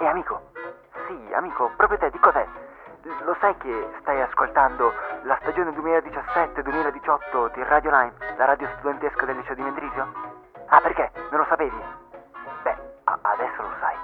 [0.00, 0.40] E amico,
[1.06, 2.46] sì, amico, proprio te, di cos'è?
[3.24, 4.92] Lo sai che stai ascoltando
[5.22, 10.12] la stagione 2017-2018 di Radio Line, la radio studentesca del liceo di Mendrisio?
[10.68, 11.10] Ah, perché?
[11.30, 11.82] Non lo sapevi?
[12.62, 13.96] Beh, a- adesso lo sai.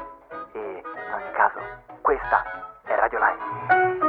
[0.52, 1.60] E in ogni caso,
[2.02, 2.42] questa
[2.84, 4.05] è Radio Line.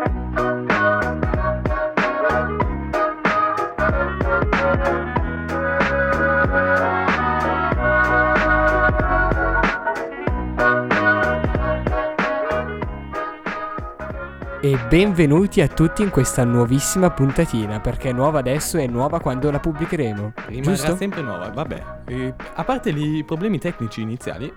[14.68, 19.50] E benvenuti a tutti in questa nuovissima puntatina, perché è nuova adesso e nuova quando
[19.50, 20.34] la pubblicheremo.
[20.48, 20.98] Rimarrà Giusto?
[20.98, 21.84] sempre nuova, vabbè.
[22.06, 24.52] Eh, a parte i problemi tecnici iniziali,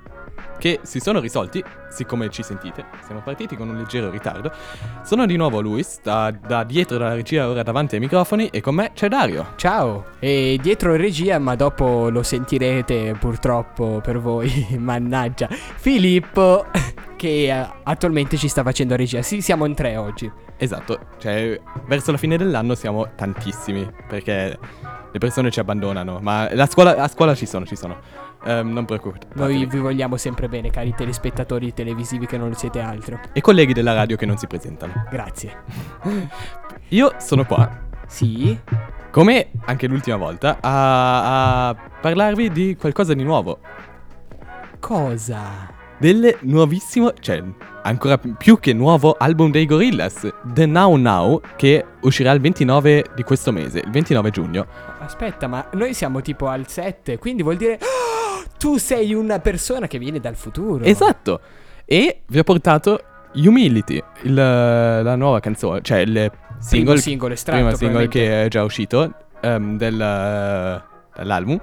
[0.59, 4.51] che si sono risolti, siccome ci sentite, siamo partiti con un leggero ritardo.
[5.05, 8.75] Sono di nuovo Luis, da, da dietro dalla regia, ora davanti ai microfoni, e con
[8.75, 9.53] me c'è Dario.
[9.55, 10.07] Ciao!
[10.19, 16.67] E dietro regia, ma dopo lo sentirete purtroppo per voi, mannaggia, Filippo,
[17.21, 19.21] che eh, attualmente ci sta facendo regia.
[19.21, 20.31] Sì, siamo in tre oggi.
[20.57, 24.59] Esatto, cioè, verso la fine dell'anno siamo tantissimi, perché
[25.13, 27.99] le persone ci abbandonano, ma la scuola, a scuola ci sono, ci sono.
[28.45, 29.39] Ehm, non preoccupatevi.
[29.39, 33.21] Noi vi vogliamo sempre bene, cari telespettatori televisivi che non siete altro.
[33.35, 35.05] E colleghi della radio che non si presentano.
[35.11, 35.59] Grazie.
[36.89, 37.69] Io sono qua,
[38.07, 38.59] Sì?
[39.11, 43.59] come anche l'ultima volta, a, a parlarvi di qualcosa di nuovo.
[44.79, 45.79] Cosa?
[46.01, 47.43] Del nuovissimo, cioè
[47.83, 53.23] ancora più che nuovo album dei Gorillaz, The Now Now, che uscirà il 29 di
[53.23, 54.67] questo mese, il 29 giugno.
[54.99, 57.75] Aspetta, ma noi siamo tipo al 7, quindi vuol dire...
[57.75, 60.85] "Ah, tu sei una persona che viene dal futuro.
[60.85, 61.41] Esatto!
[61.85, 63.01] E vi ho portato
[63.35, 68.63] Humility, il- la nuova canzone, cioè il single, singolo estratto, primo single che è già
[68.65, 71.59] uscito ehm, del- dall'album.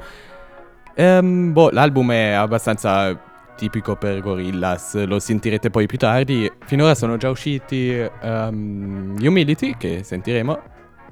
[0.96, 3.16] Ehm, boh, l'album è abbastanza
[3.58, 6.50] tipico per Gorillaz, lo sentirete poi più tardi.
[6.66, 10.62] Finora sono già usciti ehm, Humility, che sentiremo,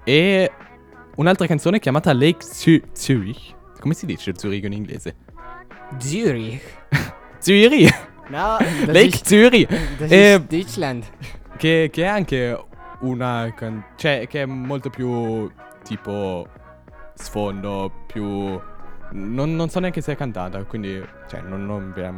[0.03, 0.51] e
[1.15, 3.53] un'altra canzone chiamata Lake Zu- Zurich.
[3.79, 5.15] Come si dice Zurigo in inglese?
[5.97, 6.61] Zurich.
[7.39, 7.93] Zurich!
[8.29, 8.57] No,
[8.87, 9.67] Lake Zurich!
[9.97, 11.03] Das Eh, Deutschland.
[11.57, 12.63] Che, che è anche
[13.01, 13.53] una.
[13.55, 15.49] can- cioè, che è molto più
[15.83, 16.47] tipo
[17.15, 18.59] sfondo, più.
[19.15, 21.01] Non, non so neanche se è cantata, quindi.
[21.27, 22.13] Cioè, non, non ve la,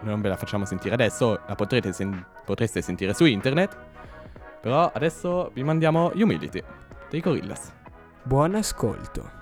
[0.00, 1.40] non ve la facciamo sentire adesso.
[1.46, 1.56] La
[1.92, 3.76] sen- potreste sentire su internet.
[4.60, 6.62] Però adesso vi mandiamo Humility
[7.10, 7.72] dei Gorillaz.
[8.22, 9.41] Buon ascolto.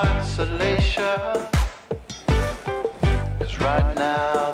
[0.00, 1.04] consolation.
[3.38, 4.51] Cause right now.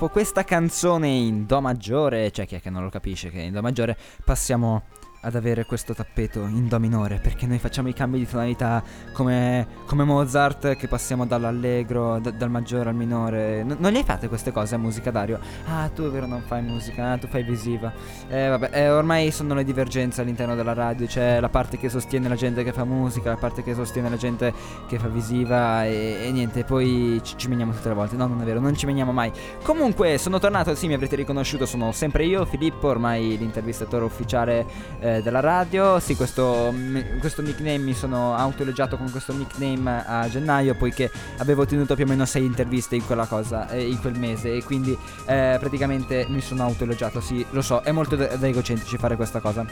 [0.00, 3.42] Dopo questa canzone in Do maggiore, cioè chi è che non lo capisce che è
[3.42, 4.84] in Do maggiore, passiamo
[5.22, 8.82] ad avere questo tappeto in Do minore, perché noi facciamo i cambi di tonalità
[9.12, 13.62] come, come Mozart, che passiamo dall'allegro, da- dal maggiore al minore.
[13.62, 15.38] N- non le fate queste cose a musica, Dario?
[15.66, 17.92] Ah, tu è vero non fai musica, ah, tu fai visiva.
[18.28, 22.28] Eh, vabbè, eh, ormai sono le divergenze all'interno della radio, c'è la parte che sostiene
[22.28, 24.52] la gente che fa musica, la parte che sostiene la gente
[24.88, 28.16] che fa visiva e, e niente, poi ci, ci meniamo tutte le volte.
[28.16, 29.30] No, non è vero, non ci meniamo mai.
[29.62, 34.64] Comunque, sono tornato, sì, mi avrete riconosciuto, sono sempre io, Filippo, ormai l'intervistatore ufficiale
[35.00, 35.98] eh, della radio.
[36.00, 36.74] Sì, questo,
[37.18, 42.08] questo nickname mi sono autoelogiato con questo nickname a gennaio, poiché avevo tenuto più o
[42.08, 44.96] meno sei interviste in quella cosa, eh, in quel mese, e quindi
[45.26, 49.40] eh, praticamente mi sono autoelogiato, sì, lo so, è molto da da egocentrici fare questa
[49.40, 49.64] cosa.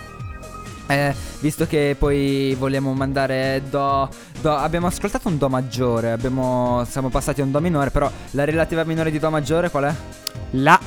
[0.90, 4.08] Eh, visto che poi vogliamo mandare do,
[4.40, 8.44] do- Abbiamo ascoltato un Do maggiore abbiamo, Siamo passati a un Do minore Però la
[8.46, 9.94] relativa minore di Do maggiore qual è?
[10.52, 10.80] La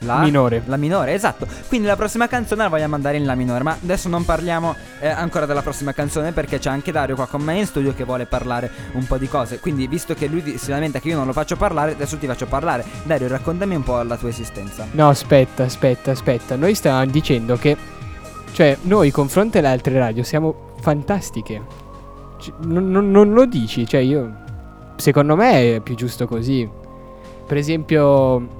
[0.00, 0.62] La minore.
[0.66, 4.08] La minore, esatto Quindi la prossima canzone la vogliamo mandare in La minore Ma adesso
[4.08, 7.66] non parliamo eh, ancora della prossima canzone Perché c'è anche Dario qua con me in
[7.66, 11.08] studio Che vuole parlare un po' di cose Quindi visto che lui si lamenta che
[11.08, 14.28] io non lo faccio parlare Adesso ti faccio parlare Dario raccontami un po' la tua
[14.28, 16.56] esistenza No, aspetta, aspetta, aspetta.
[16.56, 17.76] Noi stavamo dicendo che.
[18.52, 21.62] Cioè, noi con fronte alle altre radio siamo fantastiche.
[22.38, 24.32] Cioè, non, non- non lo dici, cioè io.
[24.96, 26.68] Secondo me è più giusto così.
[27.46, 28.55] Per esempio.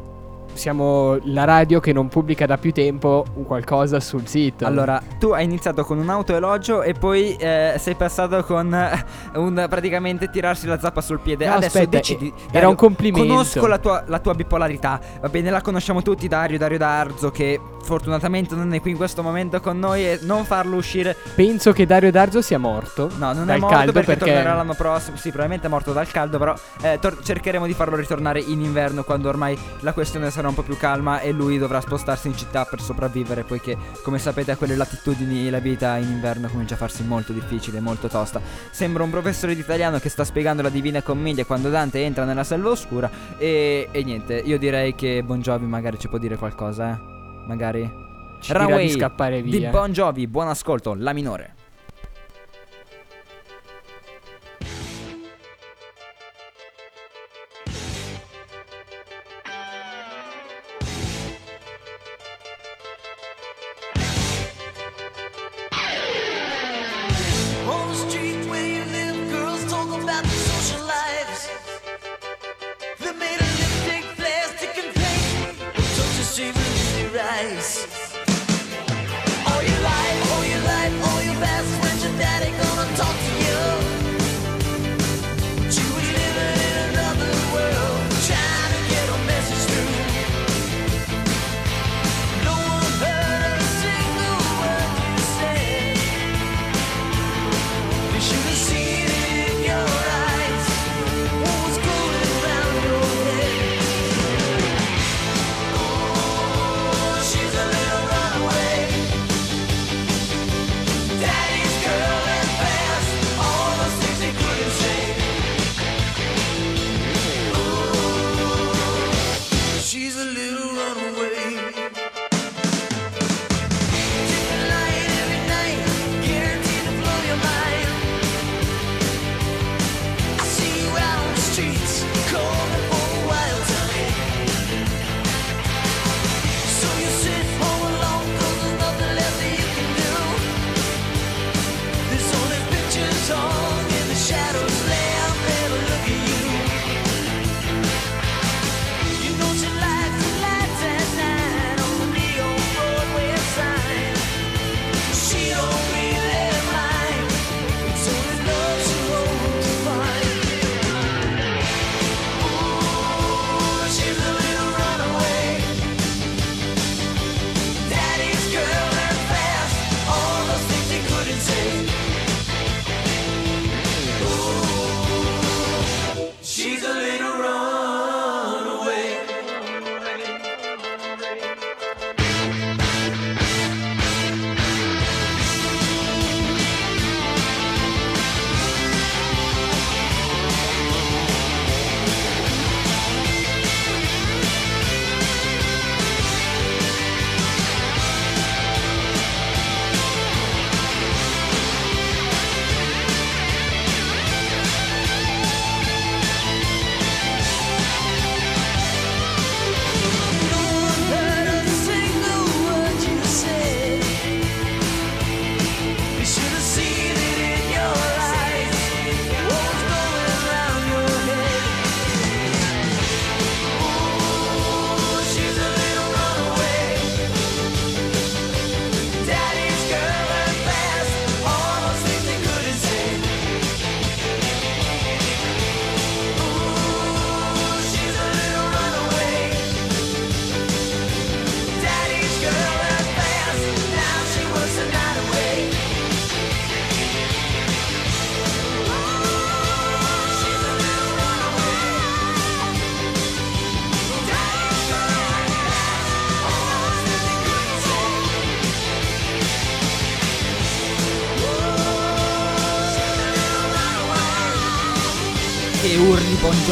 [0.56, 4.66] Siamo la radio che non pubblica da più tempo qualcosa sul sito.
[4.66, 8.75] Allora, tu hai iniziato con un autoelogio e poi eh, sei passato con
[9.34, 11.46] un praticamente tirarsi la zappa sul piede.
[11.46, 12.32] No, Adesso aspetta, decidi.
[12.36, 13.26] era Dario, un complimento.
[13.26, 15.00] Conosco la tua, la tua bipolarità.
[15.20, 16.26] Va bene, la conosciamo tutti.
[16.28, 20.44] Dario, Dario D'Arzo, che fortunatamente non è qui in questo momento con noi e non
[20.44, 21.16] farlo uscire.
[21.34, 23.10] Penso che Dario Darzo sia morto.
[23.16, 25.16] No, non dal è morto caldo perché, perché tornerà l'anno prossimo.
[25.16, 29.04] Sì, probabilmente è morto dal caldo, però eh, tor- cercheremo di farlo ritornare in inverno
[29.04, 32.65] quando ormai la questione sarà un po' più calma e lui dovrà spostarsi in città
[32.65, 37.05] per sopravvivere, poiché come sapete a quelle latitudini la vita in inverno comincia a farsi
[37.05, 38.41] molto difficile, molto tosta.
[38.71, 42.45] Sembra un professore di italiano che sta spiegando la Divina Commedia quando Dante entra nella
[42.45, 46.93] selva oscura e, e niente, io direi che Bon Jovi magari ci può dire qualcosa,
[46.93, 47.15] eh?
[47.47, 47.91] Magari
[48.41, 49.71] Ci Runway di scappare di via.
[49.71, 51.55] Bon Jovi, buon ascolto, la minore.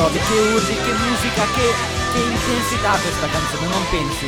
[0.04, 1.73] Jovi, che urli, che musica, che,
[2.12, 4.26] che intensità questa canzone, non pensi?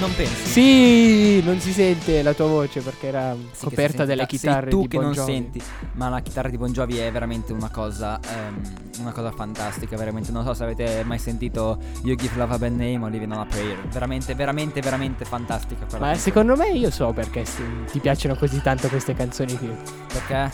[0.00, 0.46] Non pensi?
[0.50, 4.80] Sì, non si sente la tua voce perché era Sì, coperta dalle da- chitarre tu
[4.80, 5.32] di che Bon non Jovi.
[5.32, 5.62] senti,
[5.92, 8.60] ma la chitarra di Bon Jovi è veramente una cosa ehm,
[8.98, 12.72] una cosa fantastica, veramente non so se avete mai sentito You Give Love a Bad
[12.72, 16.16] Name o Living on a Prayer, veramente veramente veramente fantastica Ma canzone.
[16.16, 17.44] secondo me io so perché
[17.92, 19.70] ti piacciono così tanto queste canzoni qui.
[20.12, 20.50] perché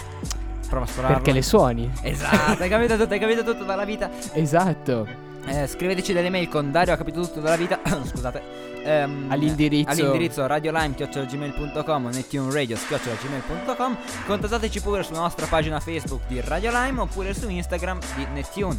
[0.69, 1.17] prova a spararla.
[1.17, 1.91] Perché le suoni.
[2.03, 4.11] Esatto, hai capito tutto, hai capito tutto dalla vita.
[4.33, 5.07] Esatto.
[5.47, 7.79] Eh, scriveteci delle mail con Dario, ha capito tutto dalla vita.
[8.05, 8.67] Scusate.
[8.85, 13.97] Ehm, All'indirizzo- all'indirizzo radiolime.gmail.com nettuneradio.gmail.com
[14.27, 18.79] Contattateci pure sulla nostra pagina Facebook di Radio Lime oppure su Instagram di Nettune.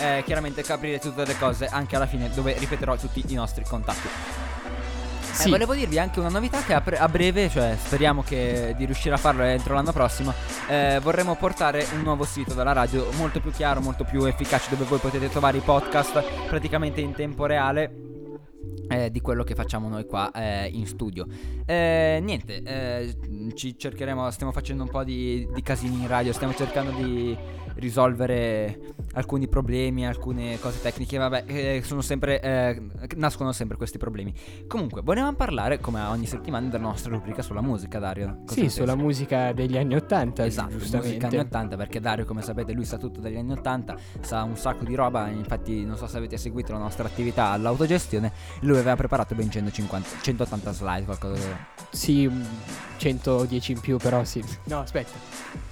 [0.00, 4.08] Eh, chiaramente capirete tutte le cose anche alla fine dove ripeterò tutti i nostri contatti.
[5.32, 5.46] Sì.
[5.46, 8.84] Eh, volevo dirvi anche una novità che a, pre- a breve, cioè speriamo che di
[8.84, 10.34] riuscire a farlo entro l'anno prossimo,
[10.68, 14.84] eh, vorremmo portare un nuovo sito dalla radio molto più chiaro, molto più efficace, dove
[14.84, 18.06] voi potete trovare i podcast praticamente in tempo reale.
[18.90, 21.26] eh, di quello che facciamo noi qua eh, in studio.
[21.66, 23.14] Eh, niente, eh,
[23.54, 27.36] ci cercheremo, stiamo facendo un po' di, di casini in radio, stiamo cercando di
[27.78, 32.82] risolvere alcuni problemi, alcune cose tecniche, vabbè, eh, sono sempre, eh,
[33.16, 34.32] nascono sempre questi problemi.
[34.66, 38.40] Comunque, volevamo parlare, come ogni settimana, della nostra rubrica sulla musica, Dario.
[38.46, 39.02] Cosa Sì, sulla pensi?
[39.04, 41.26] musica degli anni Ottanta, Esatto, musica giustamente.
[41.26, 44.84] anni 80 perché Dario come sapete lui sa tutto degli anni 80 sa un sacco
[44.84, 49.34] di roba infatti non so se avete seguito la nostra attività all'autogestione lui aveva preparato
[49.34, 51.56] ben 150, 180 slide qualcosa
[51.90, 52.42] Sì, mm,
[52.96, 54.42] 110 in più, però sì.
[54.64, 55.67] No, aspetta.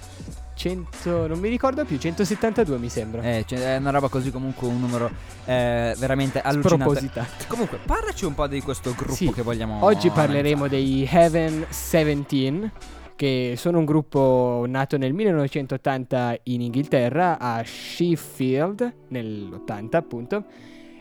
[0.67, 3.21] 100, non mi ricordo più, 172 mi sembra.
[3.21, 5.09] eh, cioè, è una roba così comunque un numero
[5.45, 10.65] eh, veramente allucinante comunque parlaci un po' di questo gruppo Sì, che vogliamo Oggi parleremo
[10.65, 10.83] analizzare.
[10.83, 12.71] dei Heaven 17,
[13.15, 20.43] che sono un gruppo nato nel 1980 in Inghilterra, a Sheffield, nell'80 appunto.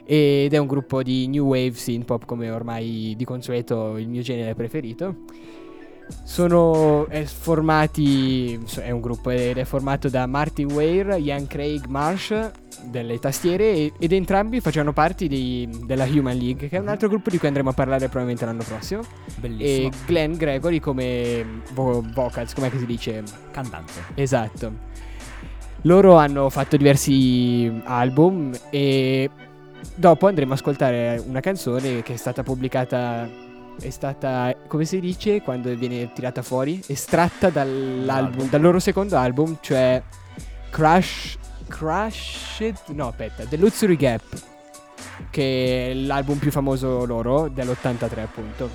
[0.09, 4.23] Ed è un gruppo di new wave synth pop come ormai di consueto il mio
[4.23, 5.17] genere preferito.
[6.23, 12.51] Sono è formati, è un gruppo ed è formato da Martin Ware, Ian Craig Marsh
[12.85, 17.31] delle tastiere ed entrambi facevano parte dei- della Human League, che è un altro gruppo
[17.31, 19.03] di cui andremo a parlare probabilmente l'anno prossimo.
[19.37, 23.23] bellissimo E Glenn Gregory come vo- vocals, come si dice?
[23.51, 24.73] cantante Esatto.
[25.83, 29.31] Loro hanno fatto diversi album e
[29.95, 33.45] dopo andremo a ascoltare una canzone che è stata pubblicata
[33.81, 39.59] è stata, come si dice, quando viene tirata fuori, estratta dall'album, dal loro secondo album,
[39.61, 40.03] cioè
[40.71, 44.23] Crash Crashed, no, aspetta, The Luxury Gap,
[45.31, 48.71] che è l'album più famoso loro dell'83 appunto.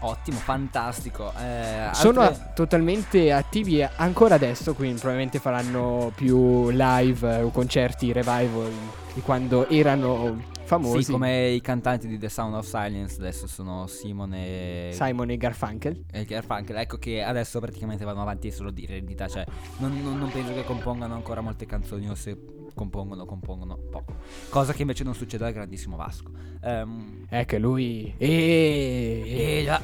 [0.00, 7.38] ottimo fantastico eh, Sono altre- a- totalmente attivi ancora adesso, quindi probabilmente faranno più live
[7.38, 8.70] eh, o concerti, revival
[9.14, 11.04] di quando erano famosi.
[11.04, 15.36] sì, come i cantanti di The Sound of Silence adesso sono Simon e Simon e
[15.36, 16.04] Garfunkel.
[16.10, 19.44] E Garfunkel, ecco che adesso praticamente vanno avanti solo di eredità, cioè
[19.78, 22.36] non, non- non penso che compongano ancora molte canzoni o se
[22.74, 24.14] compongono, compongono poco.
[24.48, 26.30] Cosa che invece non succede al grandissimo Vasco.
[26.62, 28.14] Ehm, Ecco, lui.
[28.18, 29.22] E...
[29.26, 29.80] e già,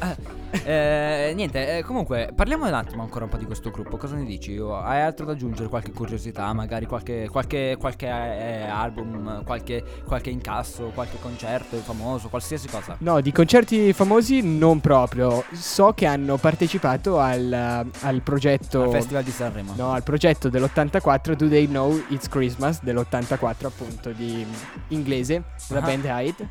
[0.64, 4.25] eh, niente, eh, comunque parliamo un attimo ancora un po' di questo gruppo, cosa ne
[4.25, 4.56] dici?
[4.56, 5.68] Hai altro da aggiungere?
[5.68, 12.69] Qualche curiosità, magari qualche, qualche, qualche eh, album, qualche, qualche incasso, qualche concerto famoso, qualsiasi
[12.69, 12.97] cosa?
[13.00, 15.45] No, di concerti famosi non proprio.
[15.52, 18.82] So che hanno partecipato al, al progetto.
[18.82, 19.75] Al Festival di Sanremo.
[19.76, 24.47] No, al progetto dell'84 Do They Know It's Christmas dell'84 appunto di
[24.88, 25.80] inglese, la Ah.
[25.82, 26.49] band Hyde.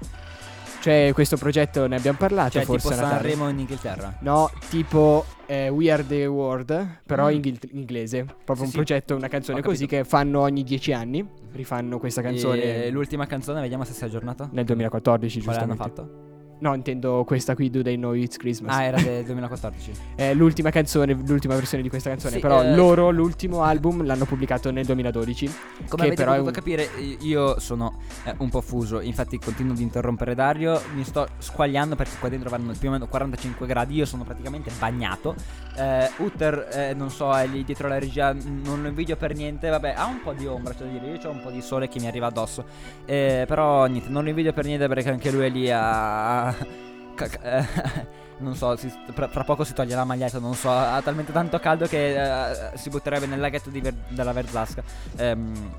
[0.80, 3.00] Cioè questo progetto ne abbiamo parlato Cioè forse tipo.
[3.02, 4.18] Sanremo in Inghilterra.
[4.22, 7.34] No, tipo eh, We Are The World, però Mm.
[7.44, 8.24] in inglese.
[8.24, 8.76] Proprio Sì, un sì.
[8.76, 10.04] progetto, una canzone Ho così capito.
[10.04, 11.28] che fanno ogni dieci anni.
[11.52, 14.48] Rifanno questa canzone E l'ultima canzone, vediamo se si è aggiornata.
[14.52, 16.27] nel 2014, Quale hanno fatto?
[16.60, 18.76] No, intendo questa qui Do They Know It's Christmas.
[18.76, 19.92] Ah, era del 2014.
[20.16, 22.34] È l'ultima canzone, l'ultima versione di questa canzone.
[22.36, 25.46] Sì, però eh, loro l'ultimo album l'hanno pubblicato nel 2012.
[25.46, 26.90] Come che avete però potuto un- capire,
[27.20, 29.02] io sono eh, un po' fuso.
[29.02, 30.82] Infatti, continuo ad interrompere Dario.
[30.96, 33.96] Mi sto squagliando perché qua dentro vanno più o meno 45 gradi.
[33.96, 35.36] Io sono praticamente bagnato.
[35.78, 38.34] Eh, Utter, eh, non so, è lì dietro la regia.
[38.34, 39.70] Non lo invidio per niente.
[39.70, 41.08] Vabbè, ha un po' di ombra, da dire.
[41.08, 42.66] Io ho un po' di sole che mi arriva addosso.
[43.06, 46.54] Eh, però, niente, non lo invidio per niente perché anche lui è lì a.
[48.40, 51.60] non so, si- tra, tra poco si toglie la maglietta, non so, ha talmente tanto
[51.60, 54.84] caldo che eh, si butterebbe nel laghetto Ver- della Verzasca
[55.16, 55.74] ehm,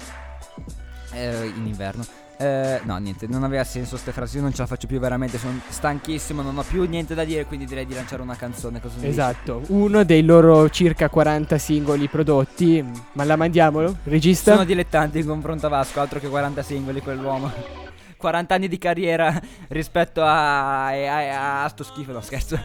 [1.12, 2.04] eh, in inverno.
[2.38, 5.38] Eh, no, niente, non aveva senso ste frasi, io non ce la faccio più veramente,
[5.38, 8.80] sono stanchissimo, non ho più niente da dire, quindi direi di lanciare una canzone.
[8.80, 9.12] Cosa ne dici?
[9.12, 12.84] Esatto, uno dei loro circa 40 singoli prodotti.
[13.12, 13.96] Ma la mandiamolo?
[14.04, 14.52] Regista?
[14.52, 17.50] Sono dilettanti in confronto a Vasco, altro che 40 singoli quell'uomo.
[18.16, 22.58] 40 anni di carriera rispetto a, a, a, a sto schifo, no scherzo.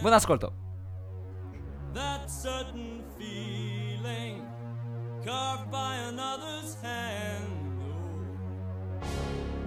[0.00, 0.52] Buon ascolto.
[1.94, 4.42] that certain feeling
[5.24, 7.23] carved by another's hand.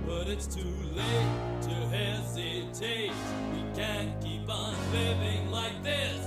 [0.08, 3.12] But it's too late to hesitate.
[3.52, 6.26] We can't keep on living like this.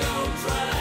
[0.00, 0.73] No track.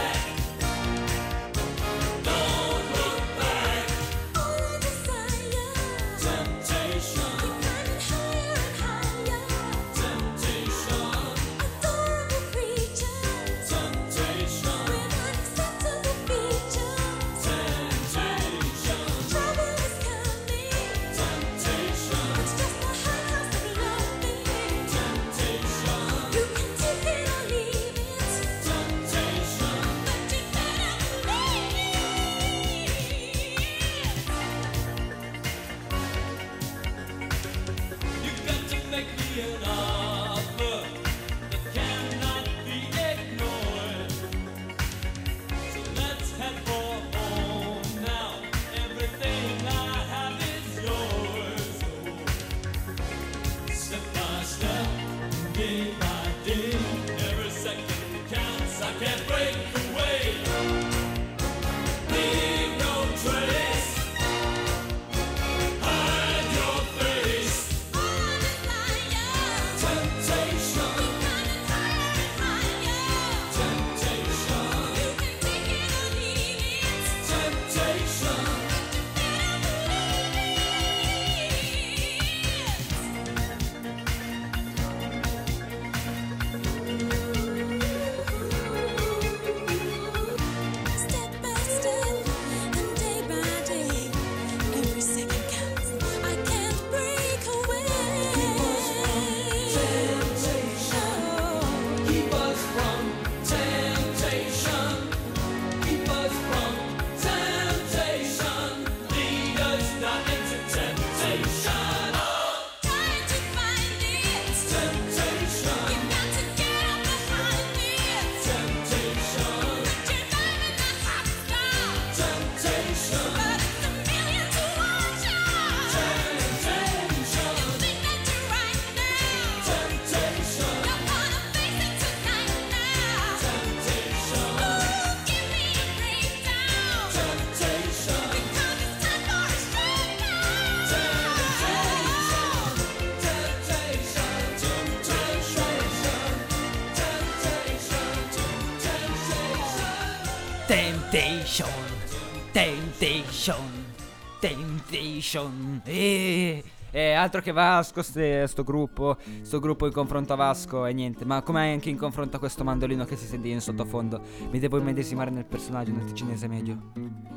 [155.14, 155.82] Temptation.
[155.86, 160.94] E eh, altro che Vasco, ste- sto gruppo, sto gruppo in confronto a Vasco e
[160.94, 161.26] niente.
[161.26, 164.22] Ma come anche in confronto a questo mandolino che si sente in sottofondo,
[164.52, 166.92] mi devo immedesimare nel personaggio, nel ticinese medio.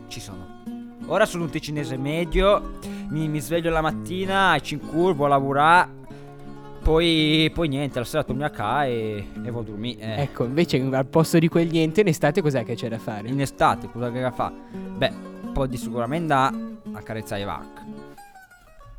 [0.09, 0.62] Ci sono.
[1.07, 6.05] Ora sono un ticinese medio, mi, mi sveglio la mattina, ci incurvo a lavorare.
[6.83, 10.01] Poi, poi niente, la sera torno a casa e, e vado a dormire.
[10.19, 10.23] eh.
[10.23, 13.29] Ecco, invece al posto di quel niente in estate cos'è che c'è da fare?
[13.29, 14.53] In estate cosa che fa?
[14.97, 16.53] Beh, un po' di sicuramente da
[16.92, 17.66] accarezzare i vac.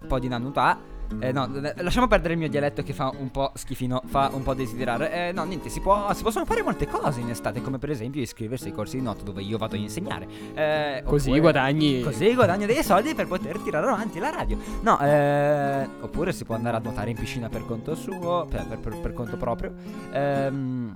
[0.01, 0.95] Un po' di nannutà.
[1.19, 4.41] Eh, no, eh, lasciamo perdere il mio dialetto che fa un po' schifino, fa un
[4.41, 5.29] po' desiderare.
[5.29, 8.21] Eh, no, niente, si, può, si possono fare molte cose in estate, come per esempio
[8.21, 10.27] iscriversi ai corsi di notte dove io vado a insegnare.
[10.55, 12.01] Eh, Così oppure- guadagni.
[12.01, 14.57] Così guadagno dei soldi per poter tirare avanti la radio.
[14.81, 18.79] No, eh, oppure si può andare a nuotare in piscina per conto suo, per, per-
[18.79, 19.73] per- per conto proprio.
[20.11, 20.95] Ehm,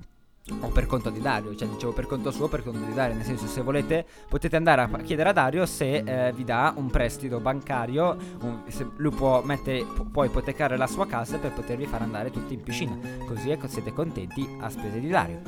[0.59, 3.23] o per conto di Dario, cioè dicevo per conto suo, per conto di Dario, nel
[3.23, 7.39] senso se volete potete andare a chiedere a Dario se eh, vi dà un prestito
[7.39, 12.01] bancario, un- se lui può mettere, pu- può ipotecare la sua casa per potervi far
[12.01, 15.41] andare tutti in piscina, così siete contenti a spese di Dario.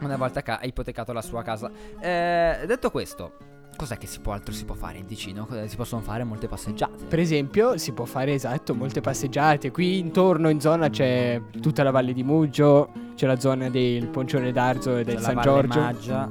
[0.00, 1.68] Una volta che ha ipotecato la sua casa.
[2.00, 3.32] Eh, detto questo,
[3.78, 5.46] cos'è che si può, altro si può fare in Ticino?
[5.66, 7.04] Si possono fare molte passeggiate.
[7.04, 9.70] Per esempio, si può fare esatto molte passeggiate.
[9.70, 14.50] Qui intorno in zona c'è tutta la Valle di Muggio, c'è la zona del Poncione
[14.50, 15.80] d'Arzo e del C'è la San Valle Giorgio.
[15.80, 16.30] Maggia,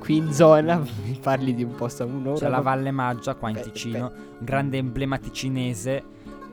[0.00, 2.38] Qui in zona mi parli di un posto a un'ora.
[2.38, 4.06] c'è la Valle Maggia qua in Beh, Ticino,
[4.38, 6.02] un grande emblema ticinese.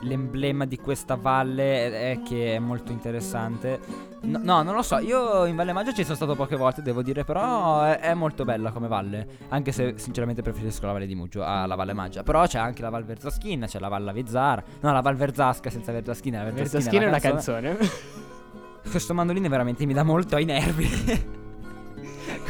[0.02, 3.80] L'emblema di questa valle è, che è molto interessante.
[4.22, 7.02] No, no, non lo so, io in Valle Maggio ci sono stato poche volte, devo
[7.02, 11.16] dire, però è, è molto bella come valle, anche se sinceramente preferisco la Valle di
[11.16, 12.24] Muggio alla Valle Maggia.
[12.24, 15.92] Però c'è anche la Val Verzaschina, c'è la Valle Vezzara, no, la Val Verzasca senza
[15.92, 17.78] Verzaschina, la Verzaschina è una canzone.
[17.78, 18.26] canzone.
[18.90, 21.36] Questo mandolino veramente mi dà molto ai nervi.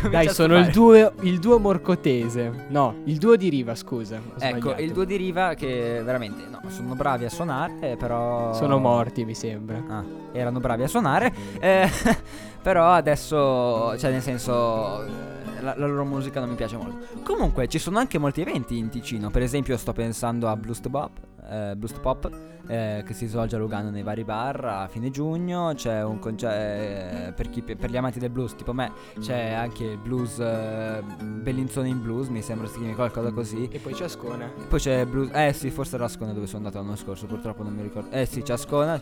[0.10, 2.66] Dai, sono il duo, il duo morcotese.
[2.70, 4.20] No, il duo di Riva, scusa.
[4.40, 9.26] Ecco, il duo di Riva che veramente no, sono bravi a suonare, però Sono morti,
[9.26, 9.84] mi sembra.
[9.88, 11.34] Ah, erano bravi a suonare.
[11.60, 11.90] eh,
[12.62, 15.04] però adesso, cioè, nel senso.
[15.04, 16.98] eh, La, la loro musica non mi piace molto.
[17.24, 19.32] Comunque, ci sono anche molti eventi in Ticino.
[19.32, 21.10] Per esempio, sto pensando a Blues Pop.
[21.50, 22.30] Eh, Blues Pop
[22.68, 25.72] eh, che si svolge a Lugano nei vari bar a fine giugno.
[25.74, 28.92] C'è un concerto per, chi- per gli amanti del blues, tipo me.
[29.20, 32.28] C'è anche il blues eh, Bellinzone in blues.
[32.28, 33.68] Mi sembra si chiami qualcosa così.
[33.72, 34.46] E poi c'è Ascona.
[34.46, 35.30] E Poi c'è Blues.
[35.34, 37.26] Eh sì, forse era Ascona dove sono andato l'anno scorso.
[37.26, 38.10] Purtroppo non mi ricordo.
[38.12, 39.00] Eh sì, c'è Ascona.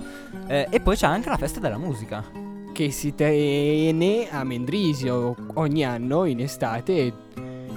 [0.47, 2.23] Eh, e poi c'è anche la festa della musica.
[2.71, 7.13] Che si tiene a Mendrisio ogni anno in estate.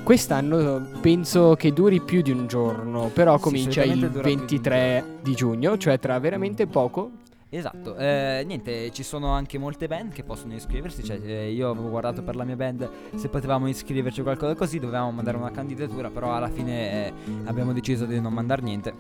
[0.09, 4.41] Quest'anno penso che duri più di un giorno, però comincia il solitamente dura più di
[4.41, 7.11] un 23 di giugno, cioè tra veramente poco.
[7.51, 11.91] Esatto, eh, niente, ci sono anche molte band che possono iscriversi, cioè eh, io avevo
[11.91, 16.09] guardato per la mia band se potevamo iscriverci o qualcosa così, dovevamo mandare una candidatura,
[16.09, 17.13] però alla fine eh,
[17.45, 18.95] abbiamo deciso di non mandare niente.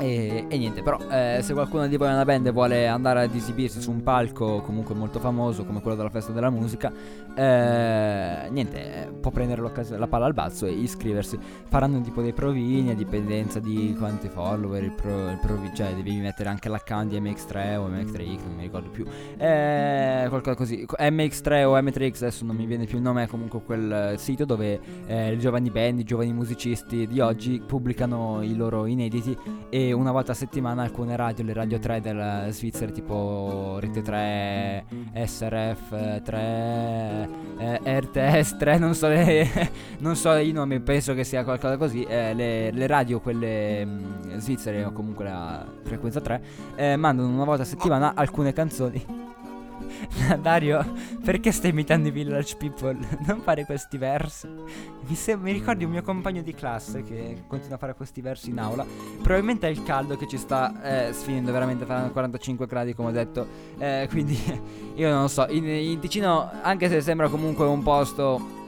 [0.00, 3.24] E, e niente, però eh, se qualcuno di voi è una band e vuole andare
[3.24, 6.90] ad esibirsi su un palco comunque molto famoso come quello della festa della musica,
[7.34, 11.38] eh, niente, eh, può prendere la palla al balzo e iscriversi.
[11.68, 16.16] Faranno tipo dei provini a dipendenza di quanti follower, il pro- il provi- cioè devi
[16.16, 19.04] mettere anche l'account di MX3 o MX3X, non mi ricordo più.
[19.36, 20.86] Eh, qualcosa così.
[20.98, 24.46] MX3 o M3X, adesso non mi viene più il nome, è comunque quel eh, sito
[24.46, 29.36] dove eh, i giovani band, i giovani musicisti di oggi pubblicano i loro inediti
[29.68, 34.84] e una volta a settimana alcune radio, le radio 3 della Svizzera tipo Rete 3,
[35.24, 41.44] SRF 3, eh, RTS 3, non so, le- non so i nomi, penso che sia
[41.44, 46.42] qualcosa così, eh, le, le radio quelle mh, svizzere o comunque la frequenza 3
[46.76, 49.28] eh, mandano una volta a settimana alcune canzoni.
[50.40, 50.84] Dario,
[51.24, 52.98] perché stai imitando i Village People?
[53.26, 54.48] Non fare questi versi.
[54.48, 58.50] Mi, sem- mi ricordi un mio compagno di classe che continua a fare questi versi
[58.50, 58.84] in aula.
[59.22, 63.12] Probabilmente è il caldo che ci sta eh, sfinendo, veramente faranno 45 gradi come ho
[63.12, 63.46] detto.
[63.78, 64.38] Eh, quindi
[64.94, 65.46] io non lo so.
[65.48, 68.58] In, in Ticino, anche se sembra comunque un posto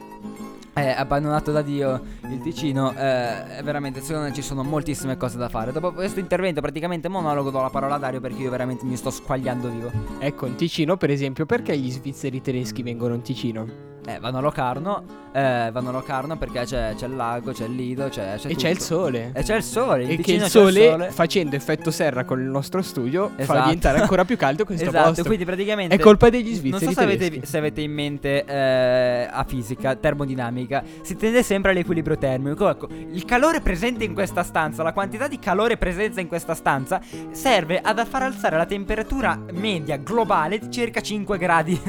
[0.75, 5.49] eh, abbandonato da Dio il Ticino, eh, veramente secondo me ci sono moltissime cose da
[5.49, 5.73] fare.
[5.73, 9.11] Dopo questo intervento praticamente monologo do la parola a Dario perché io veramente mi sto
[9.11, 9.91] squagliando vivo.
[10.19, 13.92] Ecco, in Ticino, per esempio, perché gli svizzeri tedeschi vengono in Ticino?
[14.05, 17.75] Eh, vanno a Locarno, eh, vanno a Locarno perché c'è, c'è il lago, c'è il
[17.77, 18.85] lido, c'è, c'è e c'è il tutto.
[18.87, 19.31] sole.
[19.33, 22.83] E c'è il sole, E che il c'è sole, facendo effetto serra con il nostro
[22.83, 23.63] studio, fa Esatto.
[23.63, 25.23] diventare ancora più caldo questo esatto, posto.
[25.23, 29.29] quindi praticamente È colpa degli Non svizzeri so se avete, se avete in mente eh,
[29.31, 32.69] a fisica, termodinamica, si tende sempre all'equilibrio termico.
[32.69, 37.01] Ecco, il calore presente in questa stanza, la quantità di calore presenza in questa stanza,
[37.31, 41.81] serve ad far alzare la temperatura media globale di circa 5 gradi.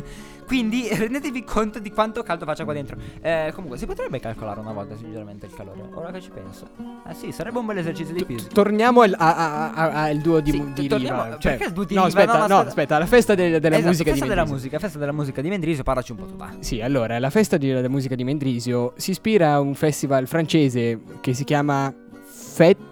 [0.53, 2.95] Quindi rendetevi conto di quanto caldo faccia qua dentro.
[3.21, 5.81] Eh, comunque, si potrebbe calcolare una volta, sinceramente, il calore.
[5.95, 6.67] Ora che ci penso.
[7.09, 8.53] Eh sì, sarebbe un bel esercizio di fisica.
[8.53, 11.37] Torniamo al, a- a- a- duo di, Sì, di torniamo- Riva.
[11.39, 12.03] Cioè, perché di no, Riva?
[12.03, 12.97] aspetta, No, no, aspetta.
[12.99, 14.53] la festa del- della Esatto, musica festa di della Mendrisio.
[14.69, 16.35] musica, festa della musica di Mendrisio, parlaci un po' tu.
[16.59, 20.99] Sì, allora, la festa di- della musica di Mendrisio si ispira a un festival francese
[21.19, 21.91] che si chiama
[22.25, 22.91] Fête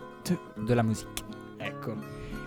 [0.56, 1.10] Della musica.
[1.10, 1.11] Ecco.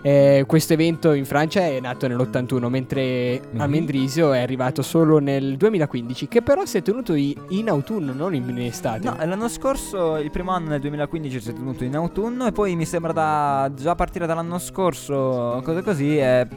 [0.05, 3.71] Eh, questo evento in Francia è nato nell'81, mentre a Mhm.
[3.71, 8.55] Mendrisio è arrivato solo nel 2015, che però si è tenuto in autunno, non in
[8.59, 9.09] estate.
[9.09, 12.75] No, l'anno scorso, il primo anno nel 2015 si è tenuto in autunno e poi
[12.75, 16.47] mi sembra da già a partire dall'anno scorso, cose così, eh,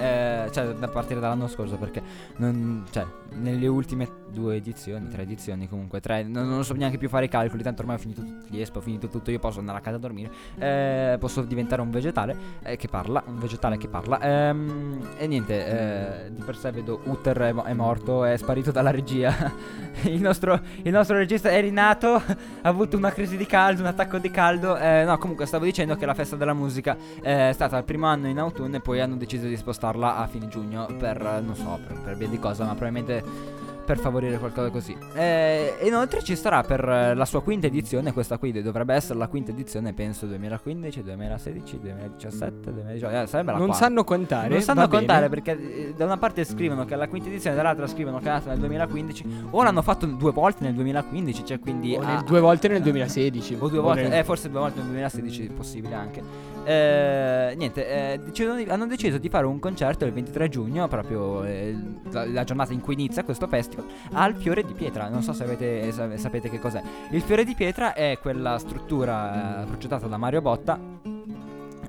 [0.00, 2.02] eh, cioè da partire dall'anno scorso perché
[2.36, 7.08] non, cioè, nelle ultime due edizioni, tre edizioni comunque, tre, non, non so neanche più
[7.08, 9.58] fare i calcoli, tanto ormai ho finito tutti gli espo, ho finito tutto, io posso
[9.58, 13.76] andare a casa a dormire, eh, posso diventare un vegetale eh, che parla, un vegetale
[13.76, 18.36] che parla, ehm, e niente, eh, di per sé vedo Uther è, è morto, è
[18.36, 19.34] sparito dalla regia,
[20.04, 22.24] il nostro, il nostro regista è rinato, ha
[22.62, 24.76] avuto una crisi di caldo, un attacco di caldo.
[24.76, 28.06] Eh, no, comunque stavo dicendo che la festa della musica eh, è stata il primo
[28.06, 29.56] anno in autunno e poi hanno deciso di
[29.90, 33.58] spostarla a fine giugno per, non so, per, per via di cosa, ma probabilmente
[33.90, 34.96] per favorire qualcosa così.
[35.14, 39.50] Eh, inoltre ci sarà per la sua quinta edizione, questa qui dovrebbe essere la quinta
[39.50, 43.84] edizione, penso 2015, 2016, 2017, 2018, eh, sarebbe la non quarta.
[43.84, 44.48] sanno contare.
[44.48, 44.98] Non sanno va bene.
[44.98, 45.50] contare perché
[45.88, 48.50] eh, da una parte scrivono che è la quinta edizione, dall'altra scrivono che è nata
[48.50, 49.24] nel 2015.
[49.50, 51.96] O l'hanno fatto due volte nel 2015, cioè quindi.
[51.96, 53.56] O ah, nel- due volte nel 2016.
[53.58, 56.22] o due volte, nel- eh, forse due volte nel 2016 è possibile anche.
[56.64, 61.74] Eh, niente, eh, decidono hanno deciso di fare un concerto il 23 giugno, proprio eh,
[62.10, 65.08] la, la giornata in cui inizia questo festival, al Fiore di Pietra.
[65.08, 66.82] Non so se avete, sa- sapete che cos'è.
[67.10, 70.78] Il Fiore di Pietra è quella struttura eh, progettata da Mario Botta.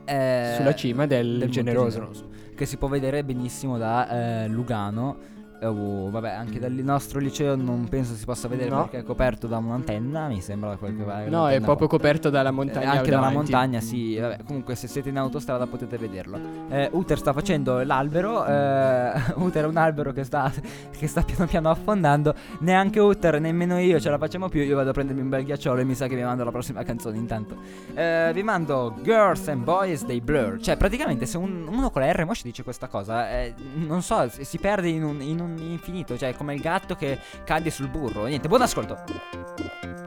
[0.05, 2.09] eh, Sulla cima del, Monte generoso.
[2.55, 5.29] che si può vedere benissimo da eh, Lugano.
[5.63, 8.81] Eh, oh, vabbè, anche dal nostro liceo non penso si possa vedere No.
[8.81, 11.19] perché è coperto da un'antenna, mi sembra quel che va.
[11.27, 11.97] No, è proprio qua.
[11.99, 12.89] coperto dalla Eh, montagna.
[12.93, 13.51] anche dalla davanti.
[13.51, 14.17] montagna, sì.
[14.17, 16.39] Vabbè, comunque, se siete in autostrada potete vederlo.
[16.67, 18.43] Eh, Uther sta facendo l'albero.
[18.43, 20.51] eh, Uther è un albero che sta,
[20.97, 22.33] che sta piano piano affondando.
[22.61, 24.61] Neanche Uther, nemmeno io ce la facciamo più.
[24.63, 26.81] Io vado a prendermi un bel ghiacciolo e mi sa che vi mando la prossima
[26.83, 27.17] canzone.
[27.17, 27.55] Intanto,
[27.93, 30.59] Eh, vi mando Girls and Boys dei Blur.
[30.59, 34.27] Cioè, praticamente, se un- uno con la R Mosh dice questa cosa, eh, non so,
[34.29, 36.17] si si perde in un, in un infinito.
[36.17, 38.25] Cioè, come il gatto che cade sul burro.
[38.25, 40.00] Niente, buon ascolto.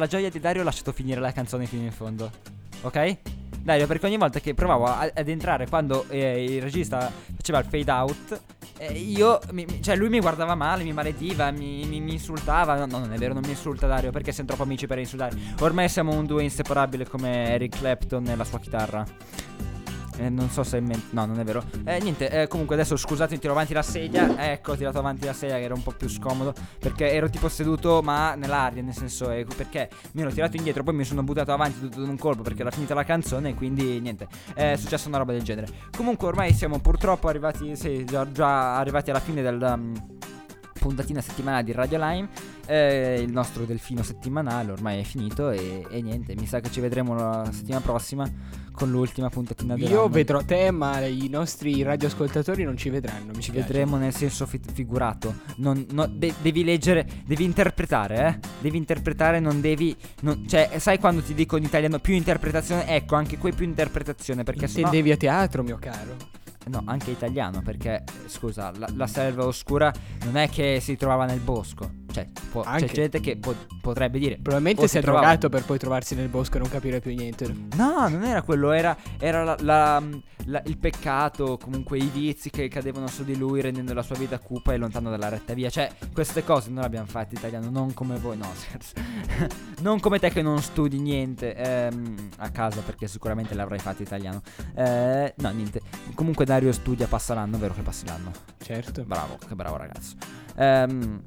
[0.00, 2.30] La gioia di Dario ho lasciato finire la canzone fino in fondo.
[2.82, 3.16] Ok?
[3.62, 7.90] Dario, perché ogni volta che provavo ad entrare quando eh, il regista faceva il fade
[7.92, 8.40] out,
[8.78, 12.74] eh, io, mi- cioè lui mi guardava male, mi malediva, mi, mi- mi insultava.
[12.76, 15.36] No, no, non è vero, non mi insulta Dario, perché siamo troppo amici per insultare.
[15.60, 19.04] Ormai siamo un duo inseparabile come Eric Clapton e la sua chitarra.
[20.20, 21.06] Eh, non so se è in mente.
[21.10, 21.64] No, non è vero.
[21.84, 24.52] Eh, niente, eh, comunque adesso scusate, tiro avanti la sedia.
[24.52, 26.52] Ecco, ho tirato avanti la sedia che era un po' più scomodo.
[26.78, 29.30] Perché ero tipo seduto, ma nell'aria, nel senso.
[29.30, 32.60] eh, perché mi ero tirato indietro, poi mi sono buttato avanti tutto d'un colpo perché
[32.60, 33.54] era finita la canzone.
[33.54, 35.68] Quindi niente, è successa una roba del genere.
[35.96, 37.74] Comunque, ormai siamo purtroppo arrivati.
[37.74, 39.58] Sì, già, già arrivati alla fine del.
[39.60, 40.18] um,
[40.80, 42.28] puntatina settimanale di Radio Lime.
[42.66, 45.50] Eh, il nostro delfino settimanale ormai è finito.
[45.50, 48.28] E, e niente, mi sa che ci vedremo la settimana prossima
[48.80, 49.94] con l'ultima puntatina dell'anno.
[49.94, 53.32] Io vedrò te, ma i nostri radioascoltatori non ci vedranno.
[53.34, 55.34] Mi Ci vedremo nel senso fi- figurato.
[55.56, 58.48] Non, no, de- devi leggere, devi interpretare, eh.
[58.60, 59.94] Devi interpretare, non devi.
[60.22, 62.86] non- cioè, sai quando ti dico in italiano più interpretazione?
[62.88, 64.44] Ecco, anche qui più interpretazione.
[64.44, 64.86] Perché sennò.
[64.86, 66.16] Intendevi a teatro, mio caro.
[66.66, 69.92] No, anche italiano, perché scusa, la, la selva oscura
[70.24, 71.90] non è che si trovava nel bosco.
[72.12, 74.36] Cioè, può- c'è gente che po- potrebbe dire.
[74.36, 77.14] Probabilmente o si è trovava- drogato per poi trovarsi nel bosco e non capire più
[77.14, 77.46] niente.
[77.76, 80.02] No, non era quello, era, era la- la-
[80.46, 84.38] la- il peccato, comunque i vizi che cadevano su di lui rendendo la sua vita
[84.38, 85.70] cupa e lontano dalla retta via.
[85.70, 88.94] Cioè, queste cose noi le abbiamo fatte italiano, non come voi, no, scherzo.
[89.82, 94.42] non come te che non studi niente ehm, a casa perché sicuramente l'avrai fatto italiano.
[94.74, 95.80] Eh, no, niente.
[96.14, 98.32] Comunque Dario studia, passa l'anno, vero che passi l'anno.
[98.60, 99.04] Certo.
[99.04, 100.16] Bravo, che bravo ragazzo.
[100.60, 101.22] Ehm,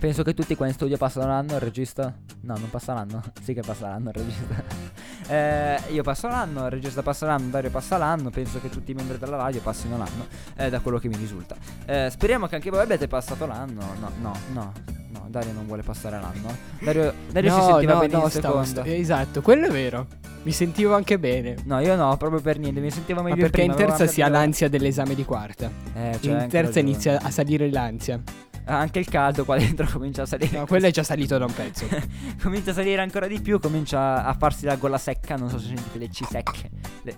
[0.00, 2.12] penso che tutti qua in studio passano l'anno, il regista...
[2.40, 3.22] No, non passa l'anno.
[3.42, 4.94] sì che passa l'anno il regista.
[5.28, 8.30] Eh, io passo l'anno, il regista passa l'anno, Dario passa l'anno.
[8.30, 11.56] Penso che tutti i membri della radio passino l'anno, eh, da quello che mi risulta.
[11.84, 13.80] Eh, speriamo che anche voi abbiate passato l'anno.
[13.98, 14.72] No, no, no.
[15.08, 16.56] No, Dario non vuole passare l'anno.
[16.80, 18.82] Dario, Dario si no, sentiva no, bene no, in stavo- seconda.
[18.82, 20.06] sta- esatto, quello è vero.
[20.44, 21.56] Mi sentivo anche bene.
[21.64, 22.78] No, io no, proprio per niente.
[22.78, 25.68] Mi sentivo Ma meglio perché in prima, avevo terza si ha l'ansia dell'esame di quarta.
[25.92, 28.22] Eh, c'è in terza inizia a salire l'ansia.
[28.68, 30.58] Anche il caldo qua dentro comincia a salire.
[30.58, 31.86] No, quello è già salito da un pezzo.
[32.42, 35.66] comincia a salire ancora di più, comincia a farsi la gola secca, non so se
[35.68, 36.70] sentite le C secche.
[37.02, 37.16] Le-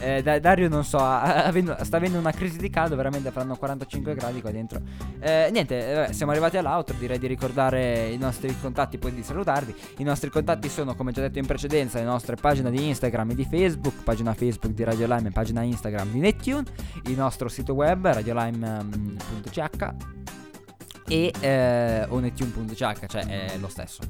[0.00, 3.56] eh, Da- Dario non so, ha- avendo- sta avendo una crisi di caldo, veramente faranno
[3.56, 4.80] 45 gradi qua dentro.
[5.20, 9.74] Eh, niente, eh, siamo arrivati all'outro, direi di ricordare i nostri contatti, poi di salutarvi.
[9.98, 13.34] I nostri contatti sono, come già detto in precedenza, le nostre pagine di Instagram e
[13.36, 16.64] di Facebook, pagina Facebook di Radio Lime e pagina Instagram di Nettune,
[17.04, 19.94] il nostro sito web radiolime.ch
[21.08, 24.00] e eh, onetune.ch, cioè è lo stesso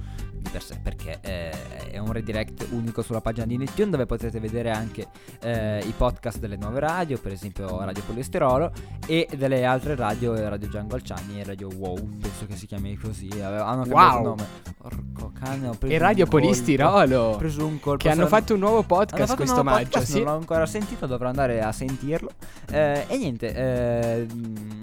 [0.47, 4.39] di per sé, perché eh, è un redirect unico sulla pagina di Netune dove potete
[4.41, 5.07] vedere anche
[5.41, 8.71] eh, i podcast delle nuove radio, per esempio Radio Polisterolo
[9.07, 12.97] e delle altre radio, eh, Radio Django Alciani e Radio Wow, penso che si chiami
[12.97, 14.23] così, ave- hanno cambiato Wow.
[14.25, 14.47] nome.
[14.77, 16.27] Porco cane, ho preso e Radio.
[16.27, 17.21] Polistirolo.
[17.21, 18.03] Ho preso un colpo.
[18.05, 19.85] Che hanno fatto un nuovo podcast un questo maggio.
[19.85, 20.15] podcast, Sì.
[20.19, 22.31] Non l'ho ancora sentito, dovrò andare a sentirlo.
[22.71, 24.27] Eh, e niente, eh,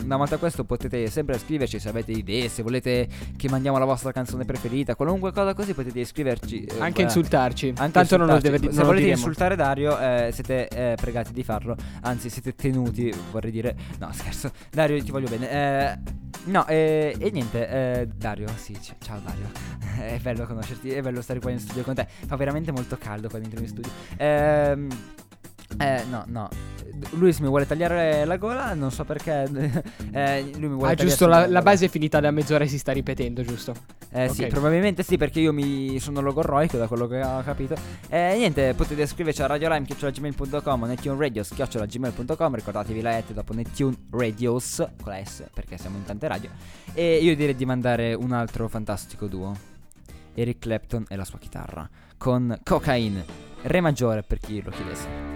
[0.03, 3.07] una volta questo potete sempre scriverci se avete idee, se volete
[3.37, 6.63] che mandiamo la vostra canzone preferita, qualunque cosa così potete iscriverci.
[6.65, 7.73] eh, Anche eh, insultarci.
[7.77, 8.61] anche Tanto non lo, insultarci.
[8.61, 11.75] deve, Se non volete insultare Dario, eh, siete eh, pregati di farlo.
[12.01, 13.75] Anzi, siete tenuti, vorrei dire.
[13.99, 14.51] No, scherzo.
[14.71, 15.49] Dario, ti voglio bene.
[15.49, 15.97] Eh,
[16.45, 19.49] no, eh, e niente, eh, Dario, sì, c- ciao Dario.
[20.01, 22.07] è bello conoscerti, è bello stare qua in studio con te.
[22.25, 23.91] Fa veramente molto caldo qua dentro in studio.
[24.17, 24.87] Ehm.
[25.77, 26.49] Eh, no, no.
[27.11, 29.43] Luis mi vuole tagliare la gola, non so perché.
[30.11, 32.77] eh, lui mi vuole Ah, giusto, la, la base è finita da mezz'ora e si
[32.77, 33.73] sta ripetendo, giusto?
[34.11, 34.49] Eh sì, Ok.
[34.49, 37.75] probabilmente sì, perché io mi sono logorroico da quello che ho capito.
[38.07, 45.11] E niente, potete scriverci a radiolime.gmail.com o nettunradios.gmail.com Ricordatevi la et dopo Nettune Radios con
[45.13, 46.51] la S, perché siamo in tante radio.
[46.93, 49.53] E io direi di mandare un altro fantastico duo.
[50.35, 51.89] Eric Clapton e la sua chitarra.
[52.17, 53.25] Con Cocaine.
[53.63, 55.32] Re maggiore per chi lo chiedesse.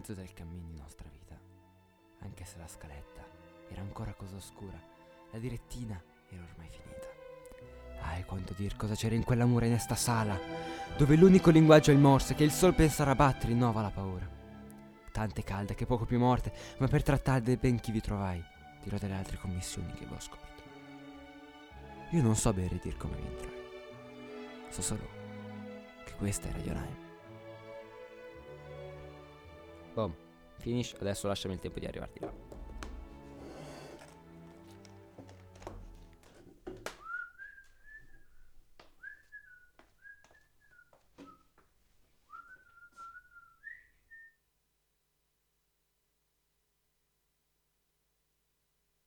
[0.00, 1.38] Mezzo del cammino di nostra vita,
[2.20, 3.22] anche se la scaletta
[3.68, 4.80] era ancora cosa oscura,
[5.30, 7.06] la direttina era ormai finita.
[8.00, 10.38] Ah, e quanto dir cosa c'era in quella mura in esta sala,
[10.96, 14.26] dove l'unico linguaggio è il morse che il sol pensare a battere rinnova la paura.
[15.12, 18.42] Tante calde che poco più morte, ma per trattare dei ben chi vi trovai,
[18.82, 20.62] dirò delle altre commissioni che vi ho scorto.
[22.12, 23.52] Io non so bene dir come vi entrai.
[24.70, 25.06] So solo
[26.06, 27.09] che questa Radio Lime.
[29.94, 30.14] Boom,
[30.58, 32.49] finish, adesso lasciami il tempo di arrivarti là.